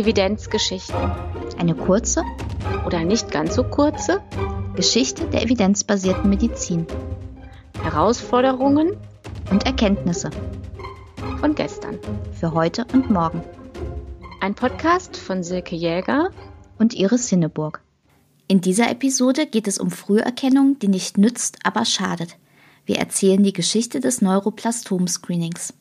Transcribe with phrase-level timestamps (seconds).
[0.00, 1.12] Evidenzgeschichten.
[1.58, 2.24] Eine kurze
[2.86, 4.22] oder nicht ganz so kurze
[4.74, 6.86] Geschichte der evidenzbasierten Medizin.
[7.82, 8.96] Herausforderungen
[9.50, 10.30] und Erkenntnisse
[11.38, 11.98] von gestern.
[12.32, 13.42] Für heute und morgen.
[14.40, 16.30] Ein Podcast von Silke Jäger
[16.78, 17.82] und Iris Sinneburg.
[18.48, 22.36] In dieser Episode geht es um Früherkennung, die nicht nützt, aber schadet.
[22.86, 25.74] Wir erzählen die Geschichte des Neuroplastom-Screenings.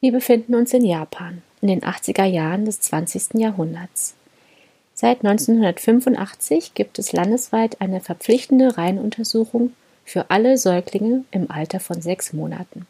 [0.00, 3.34] Wir befinden uns in Japan in den 80er Jahren des 20.
[3.34, 4.14] Jahrhunderts.
[4.94, 9.72] Seit 1985 gibt es landesweit eine verpflichtende Reihenuntersuchung
[10.04, 12.86] für alle Säuglinge im Alter von sechs Monaten,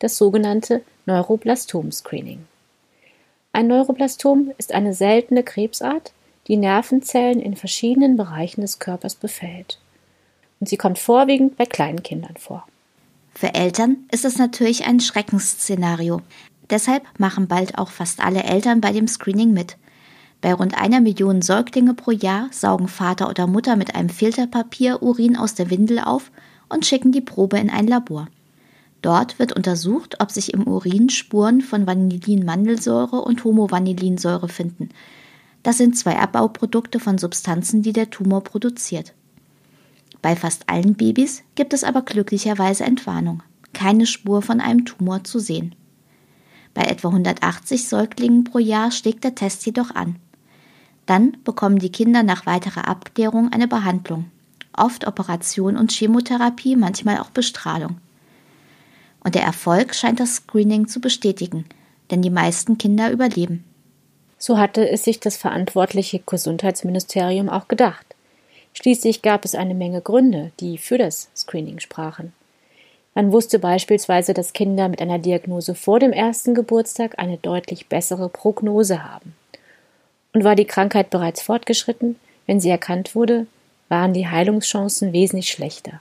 [0.00, 2.40] das sogenannte Neuroblastom-Screening.
[3.52, 6.12] Ein Neuroblastom ist eine seltene Krebsart,
[6.46, 9.78] die Nervenzellen in verschiedenen Bereichen des Körpers befällt.
[10.60, 12.66] Und sie kommt vorwiegend bei kleinen Kindern vor.
[13.34, 16.20] Für Eltern ist es natürlich ein Schreckensszenario,
[16.70, 19.76] Deshalb machen bald auch fast alle Eltern bei dem Screening mit.
[20.40, 25.36] Bei rund einer Million Säuglinge pro Jahr saugen Vater oder Mutter mit einem Filterpapier Urin
[25.36, 26.30] aus der Windel auf
[26.68, 28.28] und schicken die Probe in ein Labor.
[29.02, 34.90] Dort wird untersucht, ob sich im Urin Spuren von Vanillin-Mandelsäure und Homovanillinsäure finden.
[35.62, 39.12] Das sind zwei Abbauprodukte von Substanzen, die der Tumor produziert.
[40.22, 43.42] Bei fast allen Babys gibt es aber glücklicherweise Entwarnung.
[43.72, 45.74] Keine Spur von einem Tumor zu sehen.
[46.74, 50.16] Bei etwa 180 Säuglingen pro Jahr schlägt der Test jedoch an.
[51.06, 54.30] Dann bekommen die Kinder nach weiterer Abklärung eine Behandlung,
[54.76, 57.98] oft Operation und Chemotherapie, manchmal auch Bestrahlung.
[59.24, 61.64] Und der Erfolg scheint das Screening zu bestätigen,
[62.10, 63.64] denn die meisten Kinder überleben.
[64.38, 68.06] So hatte es sich das verantwortliche Gesundheitsministerium auch gedacht.
[68.72, 72.32] Schließlich gab es eine Menge Gründe, die für das Screening sprachen.
[73.14, 78.28] Man wusste beispielsweise, dass Kinder mit einer Diagnose vor dem ersten Geburtstag eine deutlich bessere
[78.28, 79.34] Prognose haben.
[80.32, 82.16] Und war die Krankheit bereits fortgeschritten,
[82.46, 83.46] wenn sie erkannt wurde,
[83.88, 86.00] waren die Heilungschancen wesentlich schlechter.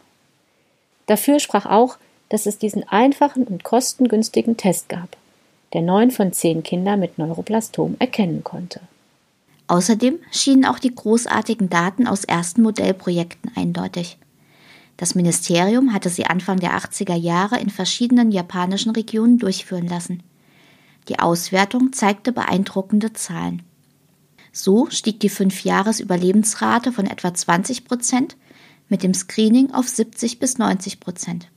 [1.07, 1.97] Dafür sprach auch,
[2.29, 5.17] dass es diesen einfachen und kostengünstigen Test gab,
[5.73, 8.81] der neun von zehn Kinder mit Neuroplastom erkennen konnte.
[9.67, 14.17] Außerdem schienen auch die großartigen Daten aus ersten Modellprojekten eindeutig.
[14.99, 20.21] Das Ministerium hatte sie Anfang der 80er Jahre in verschiedenen japanischen Regionen durchführen lassen.
[21.07, 23.61] Die Auswertung zeigte beeindruckende Zahlen.
[24.51, 28.35] So stieg die Fünfjahres-Überlebensrate von etwa 20 Prozent
[28.89, 31.47] mit dem Screening auf 70 bis 90 Prozent.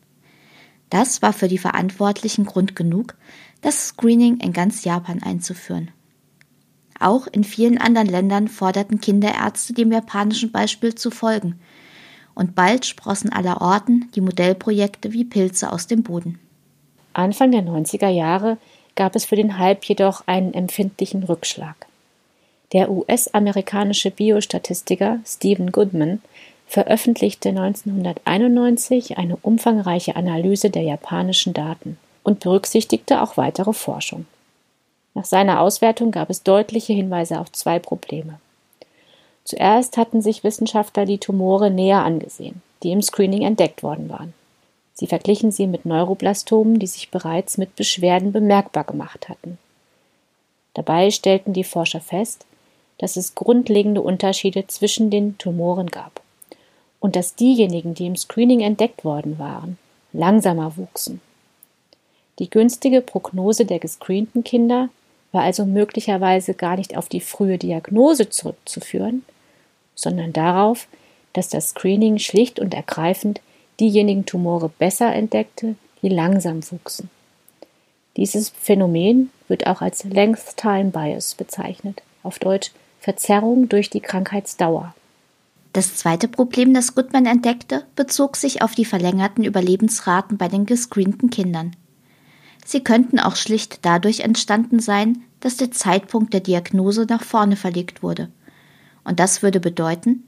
[0.89, 3.17] Das war für die Verantwortlichen Grund genug,
[3.61, 5.91] das Screening in ganz Japan einzuführen.
[7.01, 11.59] Auch in vielen anderen Ländern forderten Kinderärzte dem japanischen Beispiel zu folgen–
[12.35, 16.39] und bald sprossen allerorten die Modellprojekte wie Pilze aus dem Boden.
[17.13, 18.59] Anfang der 90er Jahre
[18.95, 21.87] gab es für den Hype jedoch einen empfindlichen Rückschlag.
[22.73, 26.23] Der US-amerikanische Biostatistiker Stephen Goodman
[26.67, 34.25] veröffentlichte 1991 eine umfangreiche Analyse der japanischen Daten und berücksichtigte auch weitere Forschung.
[35.15, 38.41] Nach seiner Auswertung gab es deutliche Hinweise auf zwei Probleme.
[39.45, 44.35] Zuerst hatten sich Wissenschaftler die Tumore näher angesehen, die im Screening entdeckt worden waren.
[44.95, 49.59] Sie verglichen sie mit Neuroblastomen, die sich bereits mit Beschwerden bemerkbar gemacht hatten.
[50.75, 52.47] Dabei stellten die Forscher fest,
[52.99, 56.21] dass es grundlegende Unterschiede zwischen den Tumoren gab
[57.01, 59.77] und dass diejenigen, die im Screening entdeckt worden waren,
[60.13, 61.21] langsamer wuchsen.
[62.39, 64.89] Die günstige Prognose der gescreenten Kinder
[65.33, 69.25] war also möglicherweise gar nicht auf die frühe Diagnose zurückzuführen,
[69.95, 70.89] sondern darauf,
[71.33, 73.41] dass das Screening schlicht und ergreifend
[73.81, 77.11] diejenigen Tumore besser entdeckte, die langsam wuchsen.
[78.17, 84.95] Dieses Phänomen wird auch als Length Time Bias bezeichnet, auf Deutsch Verzerrung durch die Krankheitsdauer.
[85.73, 91.31] Das zweite Problem, das Goodman entdeckte, bezog sich auf die verlängerten Überlebensraten bei den gescreenten
[91.31, 91.75] Kindern.
[92.65, 98.03] Sie könnten auch schlicht dadurch entstanden sein, dass der Zeitpunkt der Diagnose nach vorne verlegt
[98.03, 98.29] wurde–
[99.05, 100.25] und das würde bedeuten,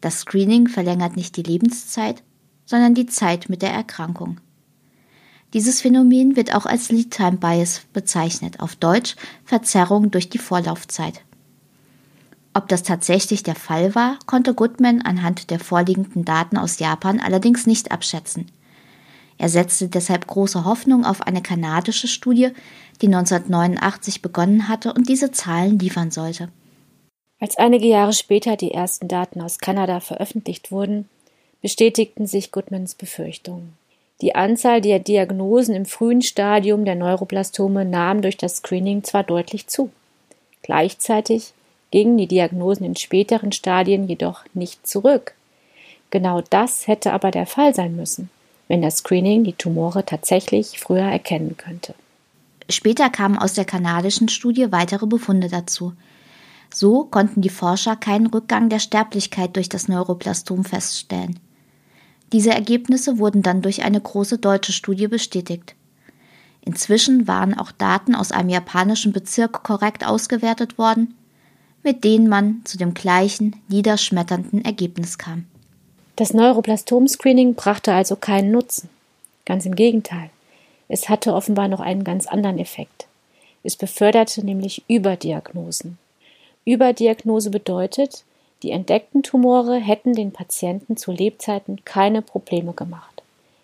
[0.00, 2.22] das Screening verlängert nicht die Lebenszeit,
[2.66, 4.40] sondern die Zeit mit der Erkrankung.
[5.52, 11.22] Dieses Phänomen wird auch als Lead Time Bias bezeichnet, auf Deutsch Verzerrung durch die Vorlaufzeit.
[12.54, 17.66] Ob das tatsächlich der Fall war, konnte Goodman anhand der vorliegenden Daten aus Japan allerdings
[17.66, 18.46] nicht abschätzen.
[19.38, 22.50] Er setzte deshalb große Hoffnung auf eine kanadische Studie,
[23.00, 26.48] die 1989 begonnen hatte und diese Zahlen liefern sollte.
[27.40, 31.08] Als einige Jahre später die ersten Daten aus Kanada veröffentlicht wurden,
[31.60, 33.74] bestätigten sich Goodmans Befürchtungen.
[34.20, 39.66] Die Anzahl der Diagnosen im frühen Stadium der Neuroblastome nahm durch das Screening zwar deutlich
[39.66, 39.90] zu.
[40.62, 41.52] Gleichzeitig
[41.90, 45.34] gingen die Diagnosen in späteren Stadien jedoch nicht zurück.
[46.10, 48.30] Genau das hätte aber der Fall sein müssen,
[48.68, 51.94] wenn das Screening die Tumore tatsächlich früher erkennen könnte.
[52.70, 55.92] Später kamen aus der kanadischen Studie weitere Befunde dazu.
[56.74, 61.38] So konnten die Forscher keinen Rückgang der Sterblichkeit durch das Neuroblastom feststellen.
[62.32, 65.76] Diese Ergebnisse wurden dann durch eine große deutsche Studie bestätigt.
[66.62, 71.14] Inzwischen waren auch Daten aus einem japanischen Bezirk korrekt ausgewertet worden,
[71.84, 75.44] mit denen man zu dem gleichen niederschmetternden Ergebnis kam.
[76.16, 78.88] Das Neuroblastom-Screening brachte also keinen Nutzen.
[79.44, 80.30] Ganz im Gegenteil.
[80.88, 83.06] Es hatte offenbar noch einen ganz anderen Effekt.
[83.62, 85.98] Es beförderte nämlich Überdiagnosen.
[86.64, 88.24] Überdiagnose bedeutet,
[88.62, 93.22] die entdeckten Tumore hätten den Patienten zu Lebzeiten keine Probleme gemacht,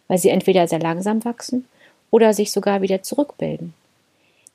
[0.08, 1.66] weil sie entweder sehr langsam wachsen
[2.10, 3.72] oder sich sogar wieder zurückbilden.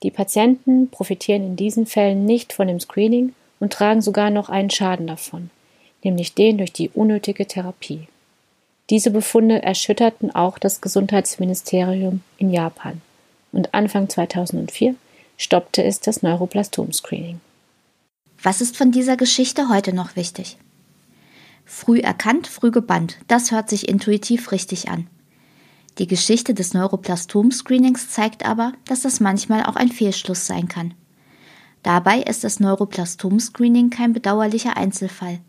[0.04, 4.70] Die Patienten profitieren in diesen Fällen nicht von dem Screening und tragen sogar noch einen
[4.70, 5.50] Schaden davon,
[6.04, 8.08] nämlich den durch die unnötige Therapie.
[8.92, 13.02] Diese Befunde erschütterten auch das Gesundheitsministerium in Japan
[13.52, 14.94] und Anfang 2004
[15.38, 17.40] stoppte es das Neuroblastom-Screening.
[18.46, 20.60] Was ist von dieser Geschichte heute noch wichtig?
[21.66, 25.08] Früh erkannt, früh gebannt, das hört sich intuitiv richtig an.
[25.98, 30.94] Die Geschichte des Neuroplastom-Screenings zeigt aber, dass das manchmal auch ein Fehlschluss sein kann.
[31.82, 35.40] Dabei ist das Neuroplastom-Screening kein bedauerlicher Einzelfall.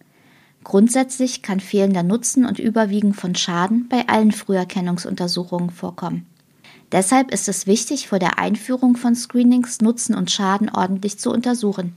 [0.64, 6.24] Grundsätzlich kann fehlender Nutzen und Überwiegen von Schaden bei allen Früherkennungsuntersuchungen vorkommen.
[6.92, 11.94] Deshalb ist es wichtig, vor der Einführung von Screenings Nutzen und Schaden ordentlich zu untersuchen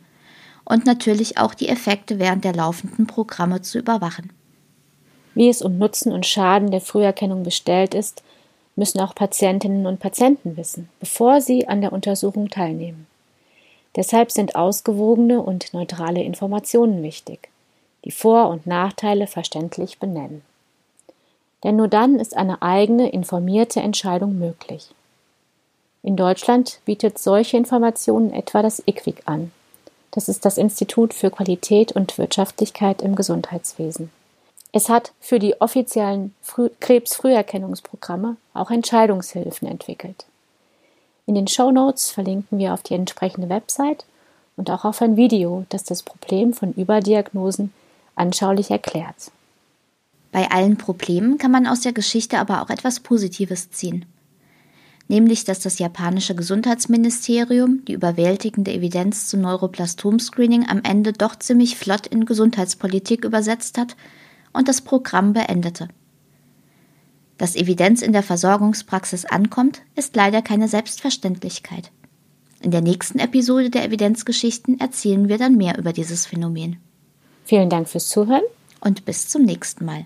[0.66, 4.32] und natürlich auch die Effekte während der laufenden Programme zu überwachen.
[5.36, 8.24] Wie es um Nutzen und Schaden der Früherkennung bestellt ist,
[8.76, 13.08] müssen auch Patientinnen und Patienten wissen, bevor sie an der Untersuchung teilnehmen.
[13.96, 17.50] Deshalb sind ausgewogene und neutrale Informationen wichtig,
[18.06, 20.44] die Vor- und Nachteile verständlich benennen.
[21.64, 24.90] Denn nur dann ist eine eigene, informierte Entscheidung möglich.
[26.02, 29.52] In Deutschland bietet solche Informationen etwa das IQWIC an,
[30.12, 34.12] das ist das Institut für Qualität und Wirtschaftlichkeit im Gesundheitswesen.
[34.72, 40.26] Es hat für die offiziellen Früh Krebsfrüherkennungsprogramme auch Entscheidungshilfen entwickelt.
[41.26, 44.06] In den Show Notes verlinken wir auf die entsprechende Website
[44.58, 47.74] und auch auf ein Video, das das Problem von Überdiagnosen
[48.16, 49.32] anschaulich erklärt.
[50.32, 54.06] Bei allen Problemen kann man aus der Geschichte aber auch etwas Positives ziehen
[55.10, 62.08] nämlich dass das japanische Gesundheitsministerium die überwältigende Evidenz zum Neuroplastom-Screening am Ende doch ziemlich flott
[62.08, 63.98] in Gesundheitspolitik übersetzt hat
[64.54, 65.90] und das Programm beendete.
[67.38, 71.92] Dass Evidenz in der Versorgungspraxis ankommt, ist leider keine Selbstverständlichkeit.
[72.62, 76.78] In der nächsten Episode der Evidenzgeschichten erzählen wir dann mehr über dieses Phänomen.
[77.46, 78.44] Vielen Dank fürs Zuhören
[78.82, 80.06] und bis zum nächsten Mal.